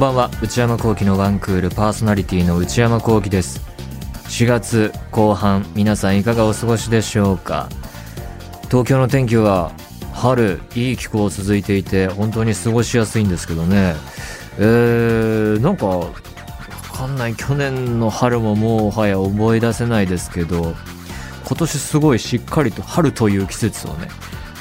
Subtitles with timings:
[0.00, 0.30] んばんは。
[0.42, 3.60] 内山聖輝のワンクールパーソナリティの内山聖輝です。
[4.30, 7.68] 4月後半皆さんいかがお過ごしでしょうか？
[8.70, 9.72] 東京の天気は
[10.14, 13.94] 春いい気候続いていて本当に過ごしやすいんですけどね。
[14.56, 16.10] えー、なんかわ
[16.94, 17.34] かんない。
[17.34, 20.74] 去年の春ももうはや思い出せないですけど
[21.44, 24.08] 今年すごいしっかりと春という季節をね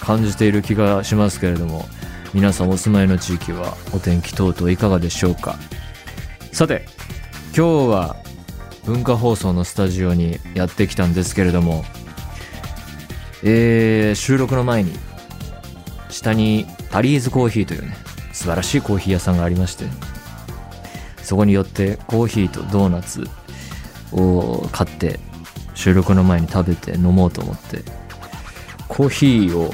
[0.01, 1.87] 感じている気がしますけれども。
[2.33, 5.57] 皆さんお住まいの地域はお天気等々いかがでしょうか？
[6.51, 6.85] さて
[7.55, 8.15] 今日は
[8.85, 11.83] 文化放送のスタジオにやってきたんですけれども
[13.43, 14.91] えー、収録の前に
[16.09, 17.95] 下にタリーズコーヒーというね
[18.33, 19.85] 素晴らしいコーヒー屋さんがありまして
[21.23, 23.27] そこによってコーヒーとドーナツ
[24.11, 25.19] を買って
[25.73, 27.83] 収録の前に食べて飲もうと思って
[28.87, 29.71] コーヒーを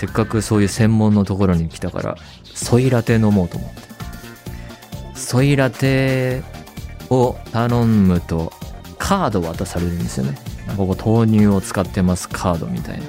[0.00, 3.82] せっかくそういう専門のところに来たからソイラテ飲もうと思って。
[5.14, 6.42] ソイラテ
[7.10, 8.50] を頼むと
[8.98, 10.38] カード渡されるんですよね。
[10.78, 13.04] ここ豆乳を使ってますカードみたいな。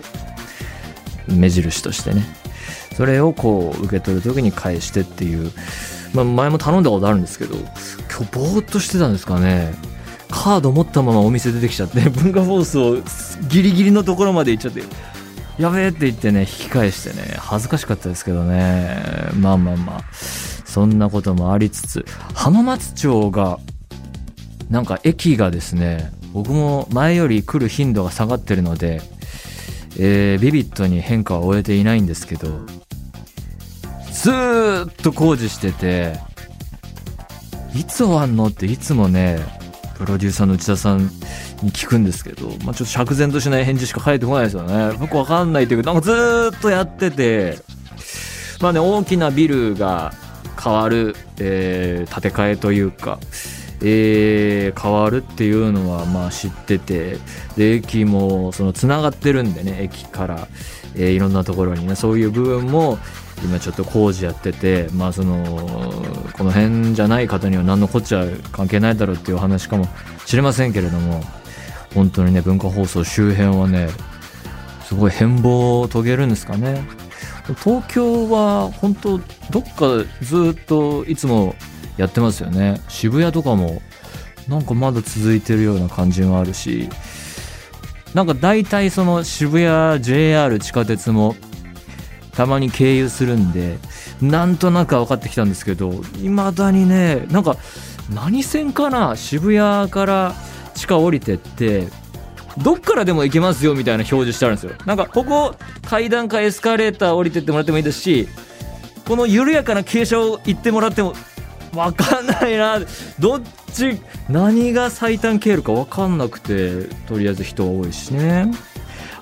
[1.34, 2.26] 目印としてね。
[2.98, 5.50] それをこう受け取る時に返してっていう、
[6.14, 9.74] まあ、前も頼んだことあるんですけど今日ぼーっとしてたんですかね。
[10.30, 12.98] カード持ったままお店出てきちゃって文化放送
[13.48, 14.84] ギリギリのところまで行っちゃって。
[15.62, 19.04] やべえって言ってね引き返してね恥ずかしかったですけどね。
[19.36, 20.02] まあまあまあ。
[20.72, 23.60] そんなこともありつつ浜松町が
[24.70, 29.02] なんか駅がですね僕も前より来る頻度が下がってるので、
[30.00, 32.48] えー、ビビットに変化は終えていないんですけど
[34.14, 36.14] ずーっと工事してて
[37.76, 39.40] いつ終わんのっていつもね
[39.98, 41.12] プロデューサーの内田さん
[41.66, 44.96] に聞くんですけど、まあ、ちょっと釈然としない返事しか返ってこないですよね。
[45.00, 47.58] 僕わかんないというかなんかずっとやってて
[48.60, 50.14] まあね大きなビルが
[50.62, 53.20] 変わる、えー、建て替えというか
[53.84, 57.18] えー、変わるっていうのはまあ知ってて
[57.58, 60.48] で駅もそのつながってるんでね駅から、
[60.96, 63.00] えー、いろんなところにねそういう部分も
[63.44, 65.44] 今ちょっと工事やっててまあその
[66.38, 69.88] この辺じゃない方には何のこっちゃ関係ないだろうっていうお話かも
[70.28, 71.24] しれませんけれども
[71.94, 73.90] 本当にね文化放送周辺はね
[74.86, 76.84] すごい変貌を遂げるんですかね。
[77.64, 79.18] 東京は本当
[79.50, 81.56] どっかずっといつも
[81.98, 82.82] やってますよね。
[82.88, 83.82] 渋谷とかも
[84.48, 86.90] なんかまだ続いてるような感じもあるし
[88.14, 91.36] なんか大体その渋谷 JR 地下鉄も
[92.34, 93.78] たまに経由するんで
[94.22, 97.58] なんとなく分かってきたんですけどいまだにねなんか
[98.14, 100.36] 何線かな渋谷から
[100.76, 101.88] 地下降りてって
[102.58, 104.74] どっからでも行けますよみたいな表示してあるんですよ。
[104.86, 105.56] なんかここ
[105.88, 108.28] 階段かエスカレーター降りてってもらってもいいですし
[109.08, 111.14] この緩やかな傾斜を行ってもらっても
[111.74, 112.80] 分かんないな。
[113.20, 113.42] どっ
[113.74, 118.52] ち何が最短経路か分かんなくてとりあえず人は多いしね。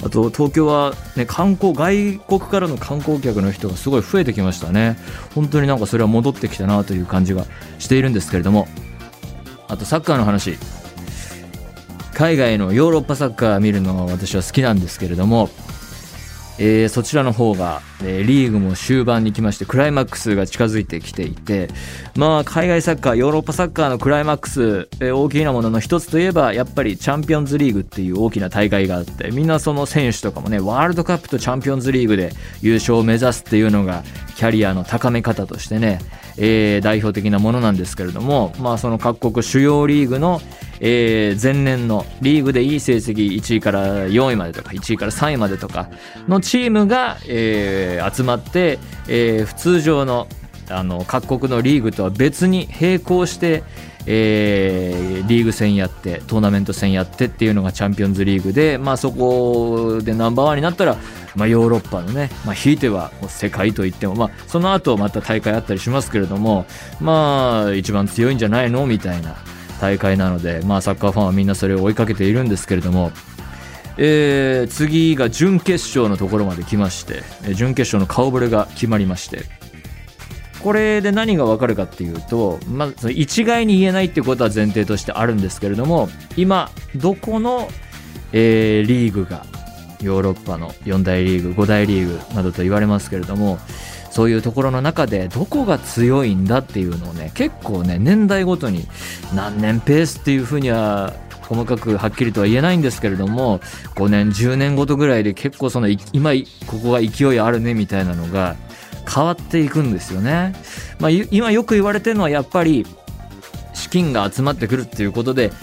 [0.02, 4.98] あと東京は、ね、観光外国からの観光客の人がすごい増えてきましたね。
[5.36, 7.46] 本当になんかそれは戻ってきたなという感じが
[7.80, 8.68] しているんですけれども。
[9.68, 10.58] あとサッカーの話。
[12.20, 15.50] 海外のヨーロッパサッカー見るのが私は好きなんですけれども
[16.62, 21.70] えー、そちらの方が、えー、リーグも終盤に来ましてクライマックスが近づいてきていて
[22.18, 34.04] まあ海外サッカーヨーロッパサッカーのクライマックス、えー、大きなものの一つといえばやっぱりチャンピオンズリーグっていう大きな大会があってみんなその選手とかもねワールドカップとチャンピオンズリーグで優勝を目指すっていうのが
[34.36, 36.00] キャリアの高め方としてね、
[36.38, 40.42] えー、代表的なものなんですけれどもまあその各国主要リーグの
[40.80, 45.90] えー、前年のリーグでいい成績1位から4位までとか1位から3位までとか
[46.28, 50.28] のチームが、えー、集まって、えー、普通上の
[50.72, 53.64] あの各国のリーグとは別に並行して、
[54.06, 60.98] えー、リーグ戦やってトーナメント戦やってっていうのがチャンピオンズリーグで、まあ、そこでナンバーワンになったら、
[61.36, 66.66] まあ、ヨーロッパのね、まあ、ひいては世界といっても、まあ、その後また大会あったりしますけれども
[67.00, 69.38] まあ一番強いんじゃないのみたいな。
[69.80, 73.12] 大会なので、まあ、サッカーファンはみんなそれを追いかけているんですけれども、
[73.98, 77.24] えー、次が準決勝のところまで来まして
[77.54, 79.44] 準決勝の顔ぶれが決まりまして
[80.64, 87.70] これで何が分かるかっていうと、まあ、一概に言えないっていうことは前提としてあるんですけれども今どこの、
[88.34, 89.46] えー、リーグが
[90.02, 93.58] ヨーロッパの4大リーグ5大リーグなどと言われますけれども
[94.20, 98.86] そういうところの中でどこが強いんだっていうのをね結構ね年代ごとに
[99.34, 101.14] 何年ペースっていうふうには
[101.44, 103.60] 細かくはっきりとは言えないんですけれども
[103.96, 106.34] 5年10年ごとぐらいで結構その今
[106.68, 108.58] ここが勢いあるねみたいなのが
[109.10, 110.54] 変わっていくんですよね。
[111.00, 112.86] まあ、今よく言われてるのはやっぱり
[113.74, 115.54] 資金が集まってくるっていうことで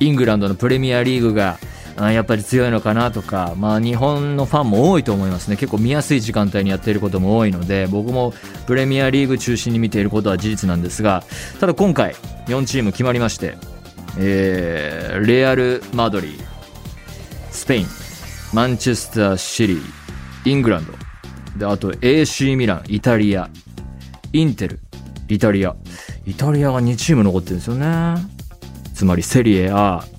[0.00, 1.58] イングランドのプレミアリーグが
[1.96, 5.56] やっぱり強いのかなとか、まあ、日本のファンも多いと思いますね。
[5.56, 8.32] 結構見やすい時間帯にやっていることも多いので僕も
[8.66, 11.22] プレミアリーグ中心に見ていることは事実なんですが
[11.60, 12.14] ただ今回
[12.46, 13.56] 4チーム決まりまして、
[14.18, 16.44] えー、レアル・マドリー
[17.50, 17.86] スペイン
[18.52, 20.92] マンチェスター・シリーイングランド
[21.58, 23.50] であと AC ミランイタリア
[24.32, 24.80] インテル
[25.32, 25.74] イタリア。
[26.26, 28.16] イタリアが2チーム残ってるんですよね。
[28.94, 30.11] つまりセリエ A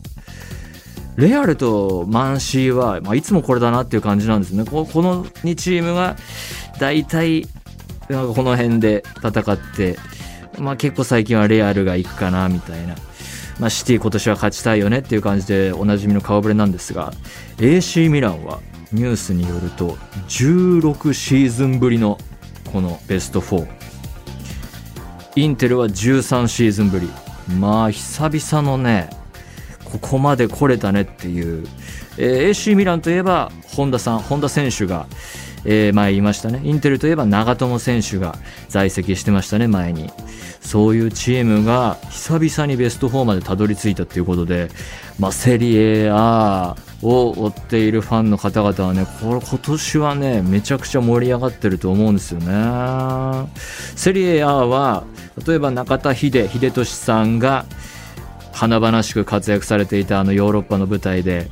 [1.16, 4.66] レアルとマンシーは、まあ、いつもこれだなっていう感じなんですね。
[4.66, 6.16] この2チームが
[6.80, 7.48] 大体
[8.10, 9.98] なんかこの辺で戦って、
[10.60, 12.96] まあ、結構最近はレアルが行くかなみたいな。
[13.60, 17.14] まあ、シティ今年は勝ちたいよねっていう感じでおなじみの顔ぶれなんですが
[17.58, 18.60] AC ミランは
[18.92, 19.92] ニュースによると
[20.28, 22.18] 16シーズンぶりの
[22.72, 23.68] このベスト4
[25.36, 27.10] インテルは13シーズンぶり
[27.60, 29.10] まあ久々のね
[29.94, 31.68] ここまで来れたねっていう、
[32.18, 35.06] えー、AC ミランといえば本田さん本田選手が、
[35.66, 36.62] えー、前言いましたね。
[36.64, 38.36] インテルといえば長友選手が
[38.70, 40.12] 在籍してましたね前に。
[40.62, 44.70] そういうチームが久々にベスト4までたどり着いたっていうことで、
[45.20, 53.50] まあ、セリエ A を追っているファンの方々はねこれ今年はねめちゃくちゃ盛り上がってると思うんですよね。
[53.96, 55.04] セリエ A は
[55.46, 57.66] 例えば中田英寿さんが
[58.54, 61.48] 華々しく活躍されていたあのヨーロッパの舞台で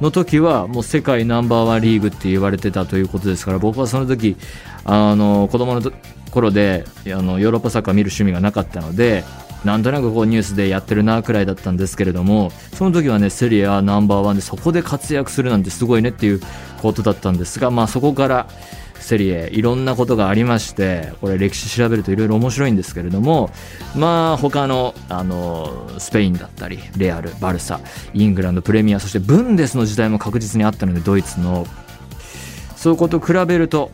[0.00, 4.36] の時はもう世界ナンバーワンリーグって言われてたということですから僕はその時
[4.84, 5.92] あの子供の
[6.30, 9.24] 頃であのヨーロッパサッカー見る趣味がなかったので
[9.64, 16.40] なんとなくこうニュースでやってるなくらいだったんですけれどもその時はねセリエ A ナンバーワンでそこで活躍するなんてすごいねっていう
[16.80, 18.48] ことだったんですがまあそこから
[19.00, 23.50] セリエいろんなことがありましてこれ歴史調べるといろいろ面白いんですけれども
[23.96, 27.80] まあ他のあのスペインだったりレアルバルサ
[28.12, 31.66] イングランドプレミアそしてブンデスの時代も確実にあったのでドイツの。
[32.78, 33.90] そういうこと比べると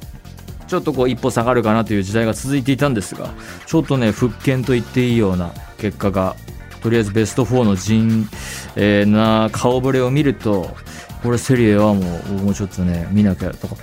[0.74, 3.32] ちょっとこう一歩下がるかなという時代が続いていたんですが
[3.64, 6.34] ちょっとね復権と言っていいような結果が
[6.82, 8.28] とりあえずベスト4の陣、
[8.74, 10.74] えー、な顔ぶれを見ると
[11.22, 13.76] これセリエ A はもうもうちょっとね見なきゃとか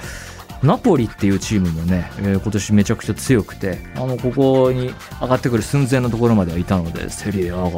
[0.64, 7.70] ナポリっていうチームもね、えー、今年めちゃくちゃ強くて、あの、ここに上がってくる寸前のところまではいたので、セリエ A が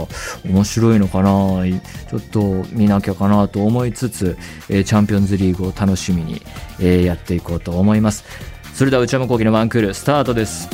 [0.45, 4.38] 面白いのかなちょっと見なきゃかなと思いつつ、
[4.69, 6.42] えー、チャンピオンズリーグを楽しみに、
[6.81, 8.53] えー、やっていこうと思います。
[8.74, 10.68] それでは内山昂輝のワンクールスタートです。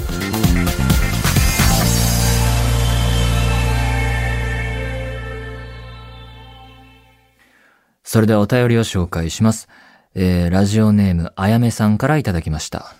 [8.04, 9.68] それではお便りを紹介します。
[10.16, 12.96] えー、ラジオネーム、あやめさんからいただきました。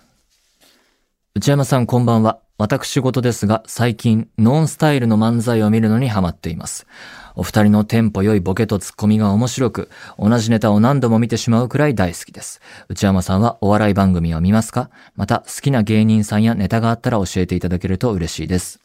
[1.34, 2.40] 内山さんこんばんは。
[2.60, 6.86] 私事ですが、最近、ノンスタイルの漫才を見るのにハマっています。
[7.34, 12.60] お二人のテンポ良いボケとツッコミが面白く、同じネタを何度も見てしまうくらい大好きです。
[12.90, 14.90] 内山さんはお笑い番組は見ますか？
[15.16, 18.78] また、好きな芸人さんやネタがあったら教えていただけると嬉しいです。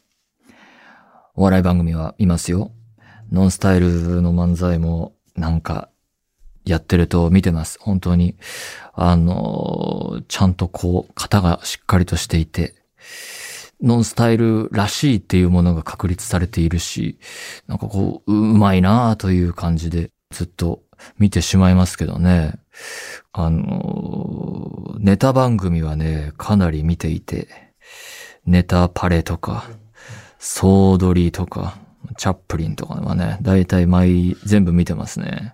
[1.34, 2.70] お笑い番組は見ますよ。
[3.30, 5.90] ノンスタイルの漫才も、なんか、
[6.64, 7.76] やってると見てます。
[7.78, 8.36] 本当に。
[8.94, 12.74] あの、ちゃんとこう、型がしっかりとしていて、
[13.82, 17.18] ノンスタイルらしいっていうものが確立されているし、
[17.66, 20.82] なんかこう、うまいなあという感じでずっと
[21.18, 22.54] 見てしまいますけどね。
[23.32, 27.48] あの、ネタ番組はね、かなり見ていて、
[28.46, 29.68] ネタパレとか、
[30.38, 31.78] ソードリーとか、
[32.16, 35.52] チャップリンとかはね、だいたい毎、全部見てますね。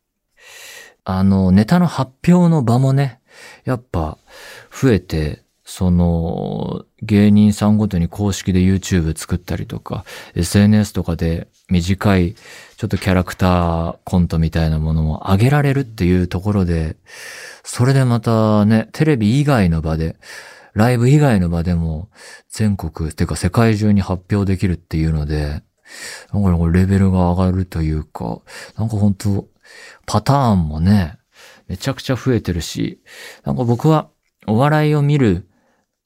[1.05, 3.21] あの、ネタの発表の場もね、
[3.65, 4.19] やっぱ
[4.71, 5.42] 増えて、
[5.75, 16.97] その、芸人さんごとに公式で YouTube 作ったりとか、SNS とかで短い、ちょっとキャラクターコントみたいなものも上げられるっていうところで、
[17.65, 20.17] それでまたね、テレビ以外の場で、
[20.75, 22.11] ライブ以外の場でも
[22.51, 25.63] 全国、てか世界中に発表できるっていうので、
[26.35, 28.43] なんかレベルが上がるというか、
[28.77, 29.49] なんか本当
[30.05, 31.17] パターンもね、
[31.67, 33.01] めちゃくちゃ増えてるし、
[33.47, 34.11] なんか僕は
[34.47, 35.49] お笑いを見る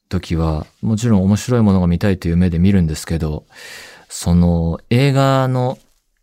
[0.08, 3.44] ときは、もちろん面白いものが見たいという目で見るんですけど、
[4.08, 5.78] その映画の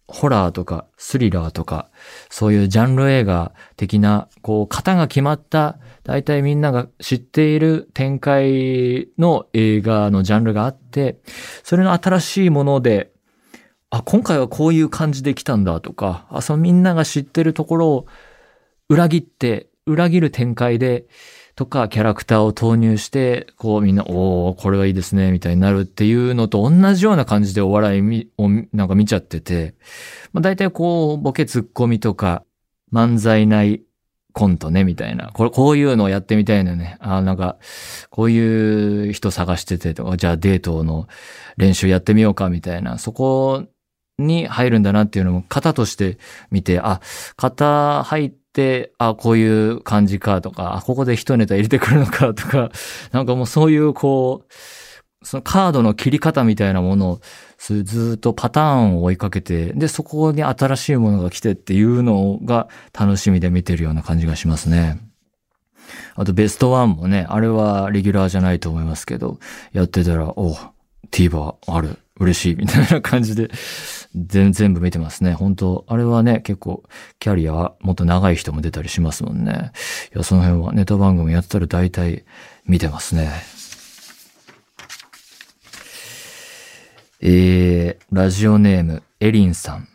[0.07, 1.89] ホラーとかスリラーとか、
[2.29, 11.17] そういうジャンル映画的な、こう、型が決まった、大体みんなが知っている展開の映画のジャンルがあって、
[11.63, 13.13] それの新しいもので
[13.95, 18.07] あ、今回はこういう感じで来たんだとか、あ、そのみんなが知ってるところを
[18.89, 21.05] 裏切って、裏切る展開で、
[21.55, 29.75] とかキャラクターを投入して、こうみんな、おー、これはいいですね、みたいになるっていうのと同じような感じでお笑いをなんか見ちゃってて、
[30.31, 32.43] まあ大体こう、ボケツッコミとか、
[32.91, 33.83] 漫才内
[34.33, 35.29] コントね、みたいな。
[35.33, 36.97] これ、こういうのをやってみたいのね。
[36.99, 37.57] あーなんか、
[38.09, 41.07] こういう人探しててとか、じゃあデートの
[41.57, 42.97] 練習やってみようか、みたいな。
[42.97, 43.63] そこ
[44.17, 46.17] に入るんだなっていうのも型として
[46.49, 46.99] 見て、あ、
[47.37, 48.42] 型入って、
[48.97, 52.71] あ、こういう感じかとか、あ、ここで一ネタ入れてくるのかとか、
[53.11, 57.21] なんかもうそういうこう、そのカードの切り方みたいなものを
[57.57, 62.67] ずっとパターンを追いかけて、で、そこに新しいものが来てっていうのが
[62.97, 64.99] 楽しみで見てるような感じがしますね。
[66.15, 69.39] あとベストワンもね、あれはレギュラーじゃないと思いますけど、
[69.71, 70.55] やってたら、お
[71.11, 73.49] TVer ある、嬉しい、みたいな感じで、
[74.13, 75.33] 全部見てますね。
[75.33, 76.83] 本当あれはね、結構、
[77.19, 79.71] キャリアはもっと長い人も出たりしますもんね。
[80.13, 82.25] いや、その辺はネタ番組やってたら大体
[82.65, 83.31] 見てますね。
[87.21, 89.87] えー、ラジオネーム、エリンさん。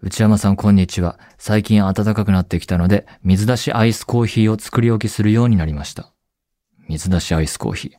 [0.00, 1.18] 内山さん、こんにちは。
[1.38, 6.12] 最近暖かくなってきたので、水出しアイスコーヒーを作り置きするようになりました。
[6.88, 7.90] 水出しアイスコーヒー。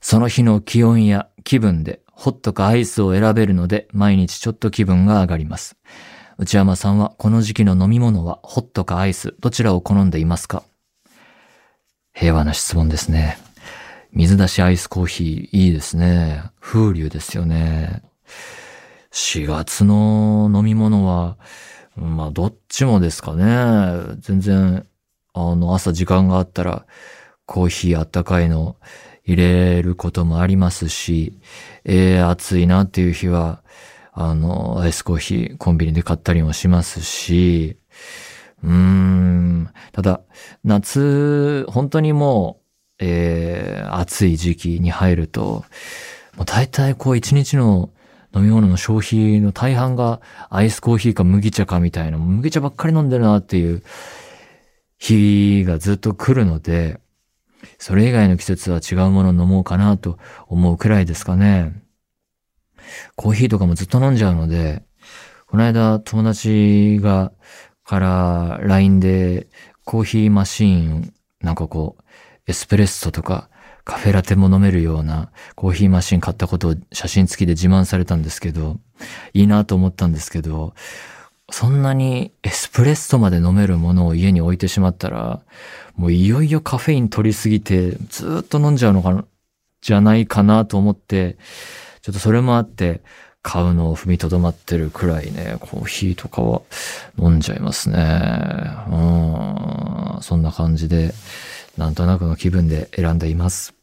[0.00, 5.78] その日の気温や気分で、ホットかアイスを選べるので、毎日ちょっと気分が上がります。
[6.36, 10.62] 内山さんは、この時期の飲み物は、ホットかアイス、どちらを好んでいますか？
[12.12, 13.38] 平和な質問ですね。
[14.12, 16.42] 水出しアイスコーヒー、いいですね。
[16.60, 18.02] 風流ですよね。
[19.12, 21.38] 4月の飲み物は、
[21.96, 24.16] まあ、どっちもですかね。
[24.18, 24.86] 全然、
[25.32, 26.84] あの、朝時間があったら、
[27.46, 28.76] コーヒーあったかいの
[29.24, 31.38] 入れることもありますし、
[31.84, 33.62] えー、暑いなっていう日は、
[34.12, 37.78] あの、アイスコーヒーコンビニで買ったりもしますし、
[38.62, 40.20] うーん、ただ、
[40.64, 42.60] 夏、本当にも
[42.98, 45.64] う、えー、暑い時期に入ると、
[46.36, 47.90] もう大体こう一日の
[48.34, 53.82] 飲み物の消費の大半がアイスコーヒーか麦茶かみたいな、麦茶ばっかり飲んでるなっていう
[54.98, 57.00] 日がずっと来るので、
[57.80, 60.18] それ以外の季節は違うものを飲もうかなと
[60.48, 61.72] 思うくらいですかね。
[63.16, 64.84] コーヒーとかもずっと飲んじゃうので、
[65.46, 67.32] この間友達が、
[67.82, 69.48] から LINE で
[69.84, 72.02] コーヒーマシーン、なんかこう、
[72.46, 73.48] エスプレッソとか
[73.84, 78.76] カフェラテも飲めるようなコーヒーマシーン買ったことを写真付きで自慢されたんですけど、
[79.32, 80.74] いいなと思ったんですけど、
[81.50, 85.40] そんなにエスプレッソまで飲めるものを家に置いてしまったら、
[85.96, 89.24] もういよいよカフェイン取りすぎてずっと飲んじゃうのかな、
[89.80, 91.36] じゃないかなと思って、
[92.02, 93.02] ちょっとそれもあって、
[93.42, 96.60] 買うのを踏みとどまってるくらいね、コーヒーとかは
[97.18, 97.96] 飲んじゃいますね。
[98.90, 101.14] うん、そんな感じで、
[101.78, 103.74] なんとなくの気分で選んでいます。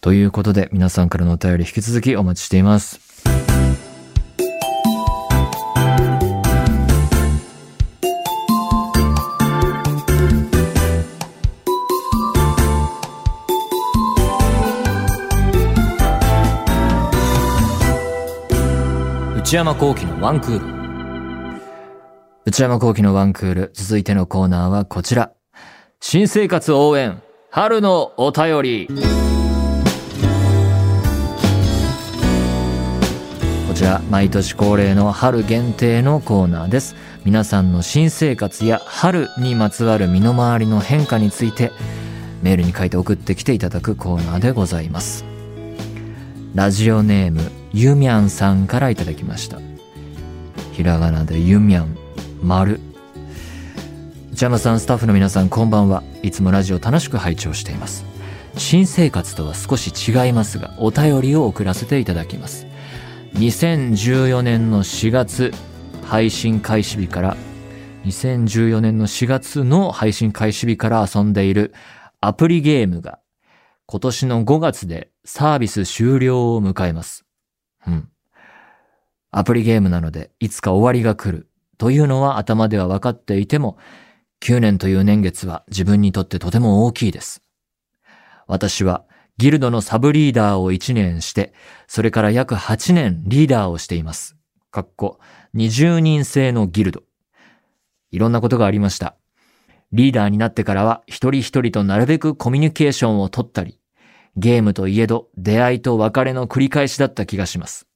[0.00, 3.00] ということで、皆さんからのお便り引き続きお待ちしています。
[19.46, 21.60] 内山幸喜のワンクール。
[22.46, 23.70] 内山幸喜のワンクール。
[23.74, 25.30] 続いてのコーナーはこちら。
[26.00, 27.22] 新生活応援、
[27.52, 28.88] 春のお便り。
[33.68, 36.96] こちら、毎年恒例の春限定のコーナーです。
[37.24, 41.70] 皆さんの新生活や春にまつわる身の回りの変化について、
[42.42, 45.24] メールに書いて送ってきていただくコーナーでございます。
[46.56, 49.60] ラジオネーム、ゆみゃんさんからいただきました。
[50.72, 51.94] ひらがなでゆみゃん、
[52.42, 52.80] 丸。
[54.32, 56.02] 内山さん、スタッフの皆さん、こんばんは。
[56.22, 58.06] いつもラジオ楽しく拝聴しています。
[58.56, 62.66] 新生活とは少し違いますが、お便りを送らせていただきます。
[63.34, 65.52] 2014年の4月、
[66.02, 67.36] 配信開始日から、
[68.06, 71.74] 2014年の4月の配信開始日から遊んでいる
[72.22, 73.18] アプリゲームが、
[73.84, 77.25] 今年の5月でサービス終了を迎えます。
[77.86, 78.08] うん。
[79.30, 81.48] アプリゲームなので、いつか終わりが来る。
[81.78, 83.76] というのは頭では分かっていても、
[84.40, 87.42] 9年という年月は自分にとってとても大きいです。
[88.46, 89.04] 私は
[89.38, 91.52] ギルドのサブリーダーを1年して、
[91.86, 94.36] それから約8年リーダーをしています。
[94.70, 95.18] かっこ、
[95.54, 97.02] 20人制のギルド。
[98.10, 99.16] いろんなことがありました。
[99.92, 103.78] リーダーになってからは一人一人となるべくコミュニケーションを取ったり、
[104.36, 107.86] ゲームといえど出会いと別れの繰り返しだった気がします。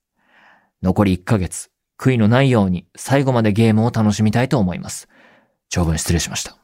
[0.83, 5.09] 残り1ヶ月、悔いのないように最後までゲームを楽しみたいと思います。
[5.69, 6.57] 長文失礼しました。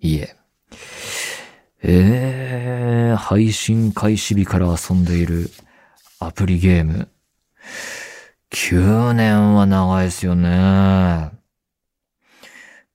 [0.00, 0.36] いいえ。
[1.82, 5.50] えー、配信開始日から遊んでいる
[6.20, 7.08] アプリゲーム。
[8.50, 11.30] 9年は長いですよね。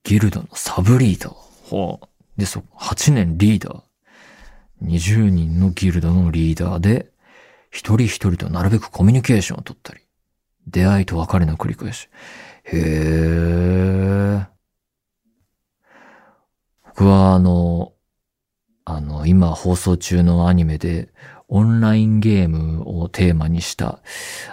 [0.03, 1.33] ギルドのサブリーダー。
[1.69, 2.39] ほう。
[2.39, 3.81] で、そ、8年リーダー。
[4.83, 7.11] 20人のギルドのリーダーで、
[7.71, 10.01] 一人一人となるべくコミュニケーションを取ったり、
[10.67, 12.09] 出会いと別れの繰り返し。
[12.65, 14.45] へー。
[16.85, 17.93] 僕はあの、
[18.85, 21.09] あの、今放送中のアニメで、
[21.47, 23.99] オンラインゲームをテーマにした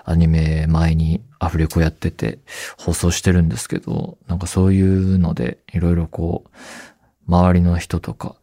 [0.05, 2.41] アニメ前にアフレコやってて
[2.77, 6.51] 放送してるんですけど、なんかそういうのでいろいろこう、
[7.27, 8.37] 周りの人とか、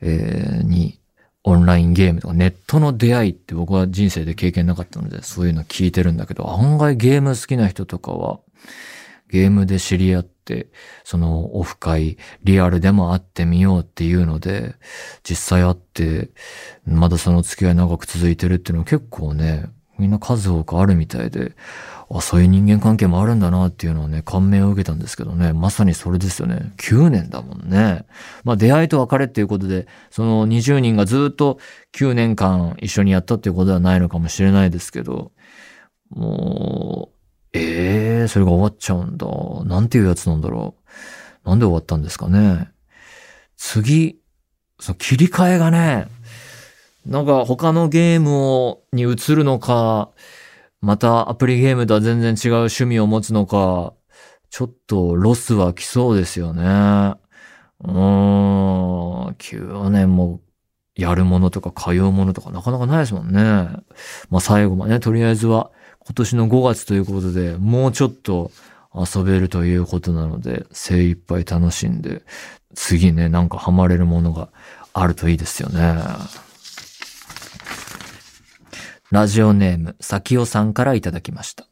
[0.00, 0.99] えー、に
[1.42, 8.40] オンラインゲームとかネットの出会いって僕は人生で経験なかったのでそういうの聞いてるんだけど、案外ゲーム好きな人とかは
[9.30, 10.68] ゲームで知り合って、
[11.04, 14.74] そのオフ会、リアルでも会ってみようっていうので、
[15.22, 16.30] 実際会って、
[16.84, 19.66] まだその付き合い長く続いてるっていうのは結構ね、
[20.00, 21.52] みんな数多くあるみたいで、
[22.12, 26.72] あ、そういう人間関係もあるんだなっていうのはね、感銘を受けたんですけどね、まさにそれですよね。
[26.78, 28.04] 9年だもんね。
[28.42, 31.58] まあ出会いと別れっていうことで、その20人がずっと
[31.92, 35.30] 9年間一緒にやったっていうことではないのかもしれないですけど、
[36.10, 39.26] もう、ええー、それが終わっちゃうんだ。
[39.64, 40.74] なんていうやつなんだろ
[41.44, 41.48] う。
[41.48, 42.70] なんで終わったんですかね。
[43.56, 44.20] 次、
[44.80, 46.08] その切り替えがね、
[47.06, 50.10] なんか他のゲームをに移るのか、
[50.80, 53.94] またアプリゲームとは全然違う趣味を持つのか、
[54.50, 56.62] ちょっとロスは来そうですよね。
[56.62, 57.90] うー
[59.30, 60.40] ん、9年も
[60.96, 63.42] やるものとか通うものとかなかなかないですもんね。
[64.28, 68.50] まあ最後まで、とりあえずは今年の5月ということで、もうちょっと
[68.94, 72.22] 遊べるということなので、精一杯楽しんで、
[72.74, 74.48] 次ね、なんかハマれるものが
[74.92, 75.94] あるといいですよね。
[79.10, 81.66] ラジオネーム、さきおさんからいただきました。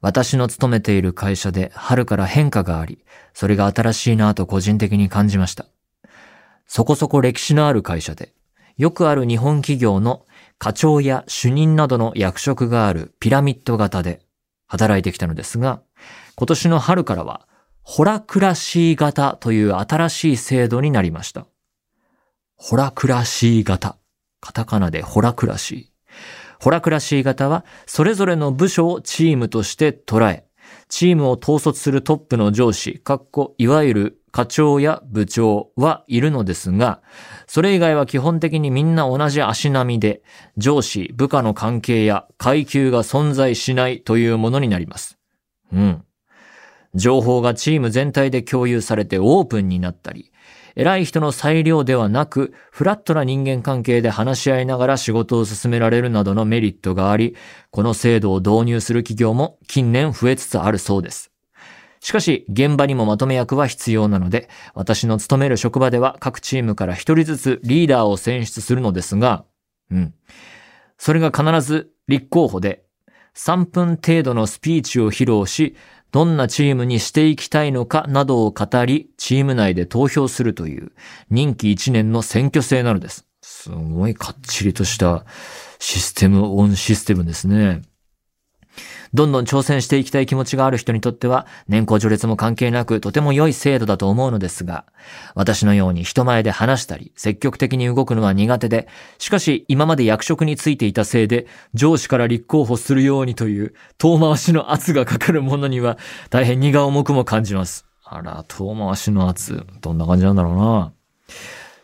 [0.00, 5.66] 私の勤めている会社で春から変化があり、それが新しいなぁと個人的に感じました。
[6.66, 8.32] そこそこ歴史のある会社で、
[8.76, 10.26] よくある日本企業の
[10.58, 14.20] 課長や主任などの役職があるピラミッド型で
[14.66, 15.82] 働いてきたのですが、
[16.34, 17.46] 今年の春からは、
[17.82, 21.46] ホラクラシー型という新しい制度になりました。
[22.56, 23.98] ホラクラシー型。
[24.40, 25.89] カタカナでホラクラシー。
[26.60, 30.44] ホラクラシー型は、それぞれの部署をチームとして捉え、
[30.88, 37.00] チームを統率するトップの上司、かっこ、いわゆる課長や部長はいるのですが、
[37.46, 40.22] それ以外は基本的にみんな同じ足並みで、
[40.56, 45.18] 上司、部下の関係や階級が存在しないというものになります。
[45.72, 46.04] うん。
[46.94, 50.32] 情報がチーム全体で共有されてオープンになったり、
[50.80, 57.36] 偉い人の裁量ではなく、フラットな人間関係で話し合いながら仕事を進められるなどのメリットがあり、
[57.70, 61.32] この制度を導入する企業も近年増えつつあるそうです。
[62.00, 69.44] しかし、現場にもまとめ役は必要なので、私の勤める職場では各チームから一人ずつリーダーを選出するのですが、
[69.90, 70.14] うん。
[70.96, 72.84] それが必ず立候補で、
[73.36, 75.76] 3分程度のスピーチを披露し、
[76.12, 80.92] どんなチームにしていきたいのかなどを語り、チーム内で投票するという
[81.30, 83.26] 任期1年の選挙制なのです。
[83.42, 85.24] すごいかっちりとした
[85.78, 87.82] システムオンシステムですね。
[89.12, 94.84] どんどん挑戦していきたい気持ちがある人にとっては、年功序列も関係なくとても良い制度だと思うのですが、
[95.34, 98.86] 私のように人前で話したり、積極的に動くのは苦手で、
[99.18, 105.98] しかし今まで役職についていたせいで、上司から立候補するようにという遠回しの圧がかかるものには、
[106.30, 107.86] 大変荷が重くも感じます。
[108.04, 110.92] あら、遠回しの圧、どんな感じなんだろうな。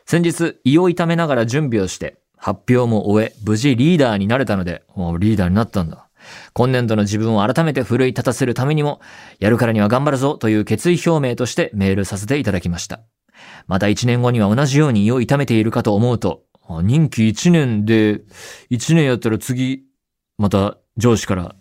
[0.07, 6.06] 先日、胃を痛めながら準備をして、発表も終え、無事リーダーになれたので、もうリーダーになったんだ。
[6.53, 9.01] 今年度の自分を改めて奮い立たせるためにも、
[9.39, 13.01] やるからには頑張るぞという決意表明としてメールさせていただきました。
[13.67, 16.43] また1年後には同じように胃を痛めているかと思うと、
[16.83, 18.23] 任期1年で、
[18.71, 19.85] 1年やったら次、
[20.39, 21.55] また上司から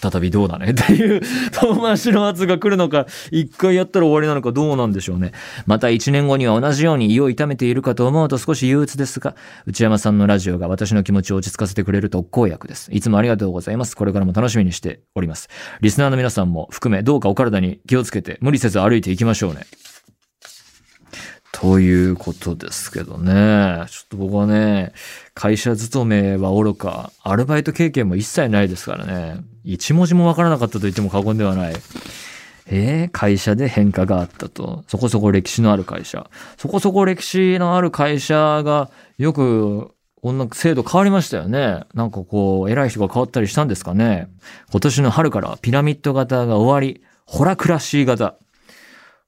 [0.00, 1.20] 再びどうだねっていう
[1.52, 5.32] 遠回しの圧が来るのか、一回やったら終わりなのかどうなんでしょうね。
[5.66, 9.34] また一年後には同じように胃を痛めているかと思うと少し憂鬱ですが、
[9.66, 12.90] 内山さんのラジオが私の気持ちを落ち着かせてくれる特効薬です。
[12.92, 13.96] いつもありがとうございます。
[13.96, 15.48] これからも楽しみにしております。
[15.80, 19.66] リスナーの皆さんも含めどうかお体に気をつけて無理せず歩いていきましょうね。
[21.60, 23.84] ということですけどね。
[23.88, 24.92] ちょっと僕はね、
[25.34, 29.40] 会社勤めはおろか、アルバイト経験も一切ないですからね。
[29.64, 31.74] 一文字もわからなかったと言っても過言ではない。
[32.66, 34.84] えー、会社で変化があったと。
[34.86, 36.30] そこそこ歴史のある会社。
[36.58, 39.90] そこそこ歴史のある会社がよく、
[40.22, 41.80] こんな制度変わりましたよね。
[41.92, 44.28] なんかこう、偉い人が変わったりしたんですかね。
[44.70, 48.36] 今年の春からピラミッド型が終わり、ホラクラシー型。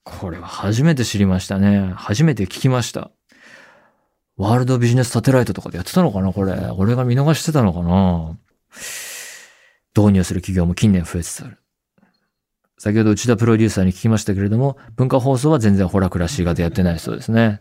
[0.05, 1.93] これは初めて知りましたね。
[1.95, 3.11] 初めて聞きました。
[4.37, 6.55] ワールドビジネスサテライトとかでやってたのかなこれ。
[6.77, 8.39] 俺が見逃してたのかな
[9.95, 11.59] 導入する企業も近年増えつつある。
[12.79, 17.61] 先ほど内田プロデューサーに聞きましたけれども、文化放送は全然ホラクラシー型やってないそうですね。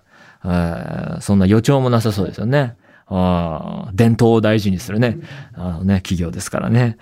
[1.20, 2.78] そんな予兆もなさそうですよね。
[3.12, 5.18] あ伝統を大事にするね、
[5.54, 6.98] あのね、企業ですからね。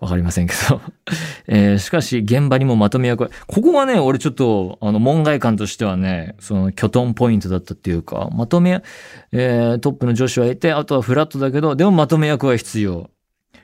[0.00, 0.80] わかりませんけど。
[1.46, 8.82] えー、しかし、現場にもまとめ役は、ここがね、俺ちょっと、あの、門外観としてはね、その、拠トンポイントだったっていうか、まとめ、
[9.32, 13.10] えー、トップの女子はいて、あとはフラットだけど、でもまとめ役は必要。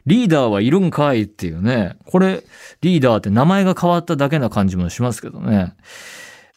[0.04, 1.96] リーダーはいるんかいっていうね。
[2.04, 2.44] これ、
[2.82, 5.74] リーダーって名前が変わっただけな感じもしますけどね。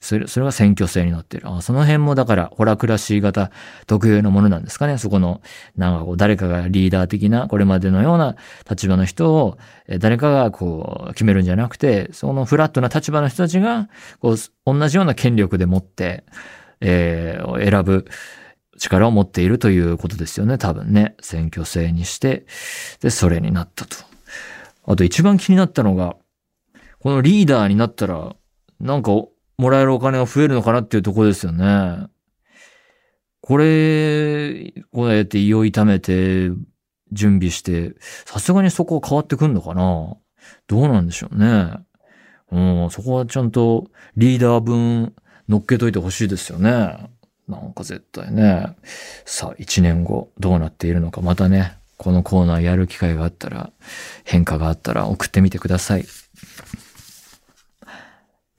[0.01, 1.49] それ、それが選挙制になっている。
[1.49, 3.51] あその辺もだから、ホラクラシー型
[3.85, 4.97] 特有のものなんですかね。
[4.97, 5.41] そこの、
[5.75, 8.35] なんかこう、誰かがリーダー的な、これまでのような
[8.69, 9.57] 立場の人を、
[9.99, 16.23] 誰かがこう、決めるんじゃなくて、そのフラットな立場の人たちが、こう、同じような権力でもって、
[16.79, 18.05] えー、選ぶ
[18.77, 20.57] 力を持っているということですよね。
[20.57, 21.15] 多分ね。
[21.21, 22.45] 選挙制にして、
[23.01, 23.97] で、それになったと。
[24.85, 26.15] あと一番気になったのが、
[26.99, 28.35] このリーダーになったら、
[28.79, 29.11] なんか
[29.59, 32.07] もらえるお金が増えるのかなっていうとこですよね。
[33.41, 36.49] これ、こうやって胃を痛めて、
[37.11, 37.95] 準備して、
[38.25, 40.15] さすがにそこは変わってくんのかな？
[40.67, 41.73] どうなんでしょうね。
[42.51, 45.13] うん、そこはちゃんとリーダー分
[45.47, 47.09] 乗っけといてほしいですよね。
[47.47, 48.75] なんか絶対ね。
[49.25, 53.71] さあ、一年後どうなっているのか、またね、このコーナーやる機会があったら、
[54.23, 56.05] 変化があったら送ってみてください。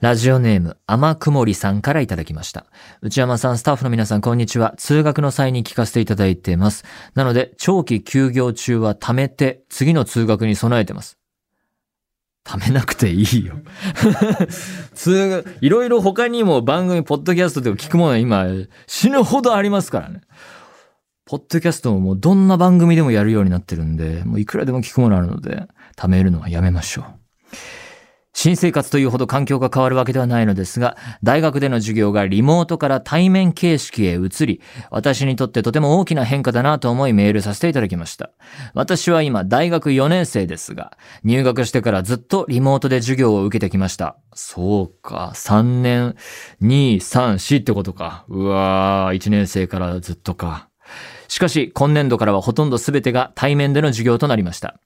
[0.01, 2.65] ラジオネーム、甘くもりさんからいただきました。
[3.03, 4.73] 内山さん、スタッフの皆さん、こんにちは。
[4.79, 6.87] 通学の際に聞かせていただいています。
[7.15, 11.19] なので、長期休業中は貯めて、次の通学に備えてます。
[12.47, 13.57] 貯めなくていいよ
[14.95, 18.47] 通学、いろいろ他にも番組、ポッドキャストでも聞くものは今、
[18.87, 20.23] 死ぬほどありますからね。
[21.27, 27.05] ポッドキャストももうどんな番組でもやるようになってるんで、もういくらでも聞くものあるので、貯めるのはやめましょう。
[28.33, 38.31] 新生活というほど環境が変わるわけではないのですが、大学での授業がリモートから対面形式へ移り、私にとってとても大きな変化だなと思いメールさせていただきました。
[38.73, 44.17] 私は今大学4年生ですが、入学してからずっとリモートで授業を受けてきました。
[44.33, 46.15] そうか、3年、
[46.63, 48.25] 2、3、4ってことか。
[48.29, 50.69] うわー、1年生からずっとか。
[51.29, 54.81] しかし、今年度からはほとんど全てが対面での授業となりました。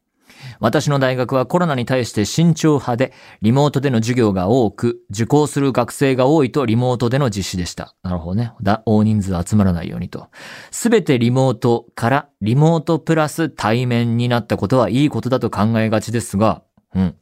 [0.60, 3.12] 私の大学はコロナに対して慎重派で、
[3.42, 7.94] リモートでの授業が多く、受講する学生が多いとリモートでの実施でした。
[8.02, 8.52] なるほどね。
[8.86, 10.28] 大人数集まらないようにと。
[10.70, 16.62] すべてリモートからリモートプラス対面になったことはいいことだと考えがちですが、
[16.94, 17.14] うん。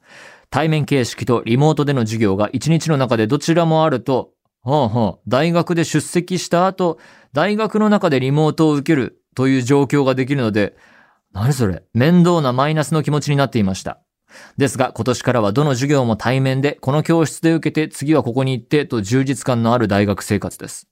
[0.51, 6.99] 対面形式とリモートでの授業が一日の中でどちらもあると、はあはあ、大学で出席した後、
[7.33, 10.77] 大学の中でリモートを受けるという状況ができるので、
[11.33, 11.83] 何それ？
[11.95, 14.01] 面倒なマイナスの気持ちになっていました。
[14.57, 20.88] ですが、今年からはどの授業も対面で、この教室で受けて、次はここに行ってと充実感のある大学生活です。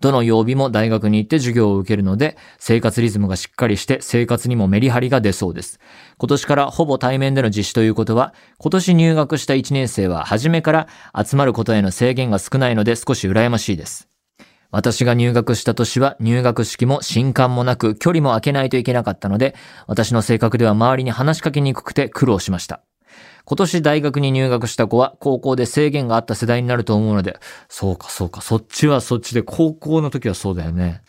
[0.00, 5.80] どの曜日も大学に行って授業を受けるので、生活リズムがしっかりして生活にもメリハリが出そうです。
[6.18, 14.08] 今年からほぼ対面での実施ということは、今年入学した1年生は初めから集まることへの制限が少ないので少し羨ましいです。
[14.70, 19.54] 私が入学した年は入学式も新刊もなく距離も空けないといけなかったので、
[19.86, 22.82] 私の性格では周りに話しかけにくくて苦労しました。
[23.44, 31.00] 今年大学に入学した子は高校で制限があった世代になると思うので、そうかそうか、そっちはそっちで高校の時はそうだよね。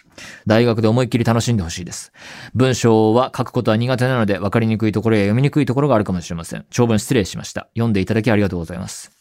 [0.45, 2.13] 大学で思いっきり楽しんでほしいです。
[2.53, 6.65] 文章は書くことは苦手なので分かりにくいところや読みにくいところがあるかもしれません。
[6.69, 7.67] 長文失礼しました。
[7.73, 9.18] 読んでいただきありがとうございます。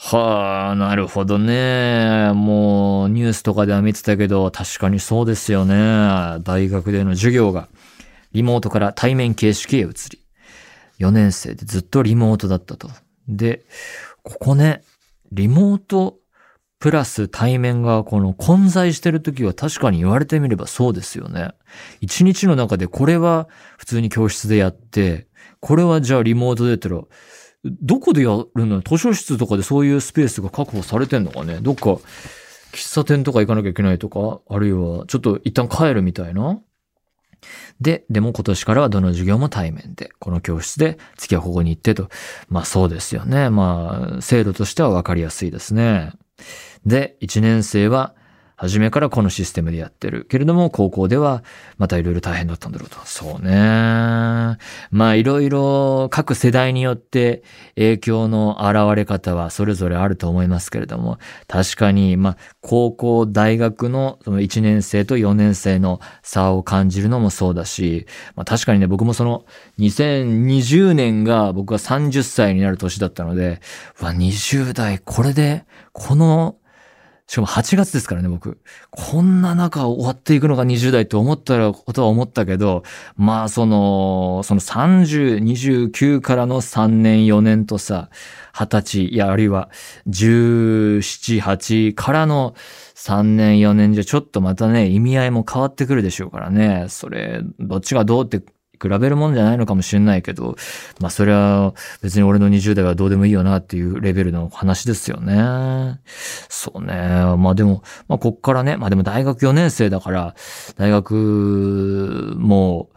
[0.00, 2.30] はあ、なるほどね。
[2.32, 6.38] もう、ニュースとかでは見てたけど、確かにそうですよね。
[6.44, 7.68] 大学での授業が、
[8.32, 10.24] リモートから対面形式へ移り、
[11.00, 12.88] 4年生でずっとリモートだったと。
[13.26, 13.64] で、
[14.22, 14.82] ここね、
[15.32, 16.18] リモート
[16.78, 21.50] プラス対面がこの混在してる時は確かに言われてみればそうですよね。
[22.00, 25.26] 一日の中でこれは普通に教室でやって、
[25.58, 27.00] これはじゃあリモートでやったら、
[27.64, 31.58] どこでやるの図書室とかでそういうスペースが確保されてんのかね？
[31.60, 31.98] どっか
[32.72, 36.60] 喫茶店とか行かなきゃいけないとか、あるいはちょっと一旦帰るみたいな？
[37.80, 42.08] で、でも今年からはどの授業も対面で、この教室で次はここに行ってと。
[42.48, 43.48] まあそうですよね。
[43.48, 46.12] まあ、制度としてはわかりやすいですね。
[46.84, 48.14] で、1年生は
[48.58, 50.26] 初めからこのシステムでやってる。
[50.28, 51.44] けれども、高校では
[51.78, 52.98] またいろいろ大変だったんだろうと。
[53.04, 54.58] そうね。
[54.90, 57.44] まあ、いろいろ各世代によって
[57.76, 69.44] 影響の現れ方はそれぞれあると思いますけれども、確かに、まあ、高校、大学のその1年生と4年生の差を感じるのもそうだし、まあ、確かにね、僕もその
[69.78, 73.60] 2020年が僕が30歳になる年だったので、
[74.00, 76.56] うわ、20代、これで、この
[77.28, 78.58] しかも8月ですからね、僕。
[78.90, 82.84] こんな中終わっていくのが20代と思ったら、ことは思ったけど、
[83.16, 88.08] まあ、その、その30、29からの3年、4年とさ、
[88.54, 89.68] 20歳、いや、あるいは
[90.08, 92.54] 17、8からの
[92.94, 96.86] 3年、4年じゃちょっとまたね、意味合いも変わってくるでしょうからね。
[96.88, 98.42] それ、どっちがどうって
[98.80, 100.56] 比べるもんじゃないのかもしれないけど、
[101.00, 106.00] まあそれは別に俺の20代はどうでもいいよなっていうレベルの話ですよね。
[106.48, 106.94] そうね。
[107.38, 110.34] まあでも、まあこっからね、まあでも大学4年生だから、
[110.76, 112.90] 大学も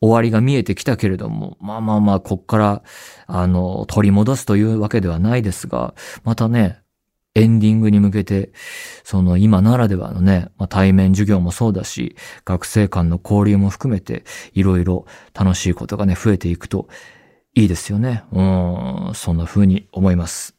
[0.00, 2.82] 終わりが見えてきたけれども、まあまあまあこっから、
[3.26, 5.94] あの、取り戻すというわけではないですが、
[6.24, 6.83] またね、
[7.34, 8.52] エンディングに向けて、
[9.02, 16.88] その今ならではのね、まあ、対面授業もそうだし、学生間の交流も含めて、いろいろ楽しいことがね、増えていくと
[17.54, 18.24] いいですよね。
[18.32, 18.40] う
[19.10, 20.54] ん、そんな風に思います。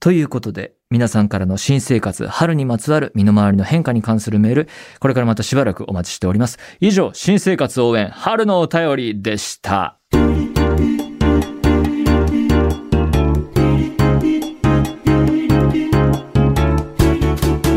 [0.00, 4.68] ということで、皆さんからの新生活、春にまつわる身の回りの変化に関するメール、
[5.00, 6.58] これからまたしばらくお待ちしております。
[6.78, 9.98] 以上、新生活応援、春のお便りでした。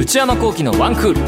[0.07, 1.21] 内山幸輝のワンクール。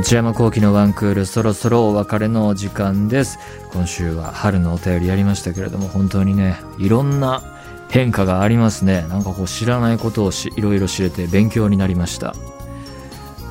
[0.00, 3.38] 内山幸輝のワンクールそろそろお別れの時間です。
[3.72, 7.44] 今週は春のお便りやりましたけれども本当にねいろんな
[7.90, 9.02] 変化がありますね。
[9.02, 12.34] なんかこう知らないことをしいろいろ知れて勉強になりました。